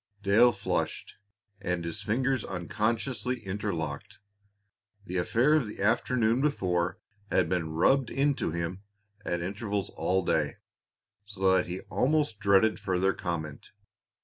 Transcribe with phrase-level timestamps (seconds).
[0.23, 1.13] Dale flushed,
[1.59, 4.17] and his fingers unconsciously interlocked.
[5.05, 6.97] The affair of the afternoon before
[7.29, 8.81] had been "rubbed into him"
[9.23, 10.55] at intervals all day,
[11.23, 13.73] so that he almost dreaded further comment.